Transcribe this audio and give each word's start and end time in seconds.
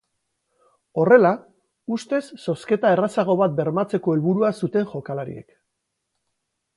Horrela, 1.01 1.31
ustez 1.97 2.21
zozketa 2.47 2.93
errazago 2.95 3.35
bat 3.41 3.55
bermatzeko 3.59 4.15
helburua 4.15 4.53
zuten 4.65 4.89
jokalariek. 4.95 5.49